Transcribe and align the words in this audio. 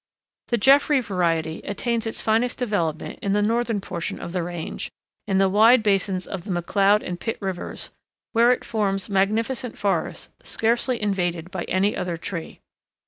The 0.47 0.57
Jeffrey 0.57 0.99
variety 0.99 1.61
attains 1.63 2.07
its 2.07 2.23
finest 2.23 2.57
development 2.57 3.19
in 3.21 3.33
the 3.33 3.41
northern 3.43 3.79
portion 3.79 4.19
of 4.19 4.31
the 4.31 4.41
range, 4.41 4.89
in 5.27 5.37
the 5.37 5.47
wide 5.47 5.83
basins 5.83 6.25
of 6.25 6.43
the 6.43 6.49
McCloud 6.49 7.03
and 7.07 7.19
Pitt 7.19 7.37
rivers, 7.39 7.91
where 8.31 8.49
it 8.51 8.63
forms 8.65 9.11
magnificent 9.11 9.77
forests 9.77 10.29
scarcely 10.41 10.99
invaded 10.99 11.51
by 11.51 11.65
any 11.65 11.95
other 11.95 12.17
tree. 12.17 12.61